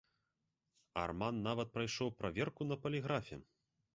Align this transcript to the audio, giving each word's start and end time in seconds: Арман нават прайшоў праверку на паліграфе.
Арман 1.01 1.35
нават 1.49 1.69
прайшоў 1.77 2.09
праверку 2.21 2.61
на 2.71 2.79
паліграфе. 2.87 3.37